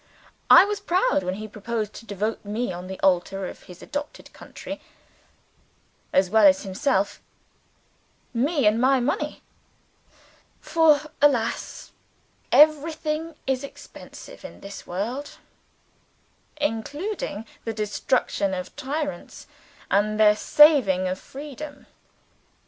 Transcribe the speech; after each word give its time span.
I 0.49 0.65
was 0.65 0.79
proud 0.79 1.21
when 1.21 1.35
he 1.35 1.47
proposed 1.47 1.93
to 1.93 2.07
devote 2.07 2.43
me 2.43 2.73
on 2.73 2.87
the 2.87 2.99
altar 3.01 3.45
of 3.45 3.61
his 3.65 3.83
adopted 3.83 4.33
country, 4.33 4.81
as 6.11 6.31
well 6.31 6.47
as 6.47 6.63
himself 6.63 7.21
me, 8.33 8.65
and 8.65 8.81
my 8.81 8.99
money. 8.99 9.43
For, 10.59 11.01
alas! 11.21 11.91
everything 12.51 13.35
is 13.45 13.63
expensive 13.63 14.43
in 14.43 14.61
this 14.61 14.87
world; 14.87 15.37
including 16.57 17.45
the 17.63 17.71
destruction 17.71 18.55
of 18.55 18.75
tyrants 18.75 19.45
and 19.91 20.19
the 20.19 20.33
saving 20.33 21.07
of 21.07 21.19
Freedom. 21.19 21.85